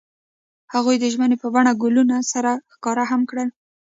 [0.73, 3.43] هغوی د ژمنې په بڼه ګلونه سره ښکاره هم کړه.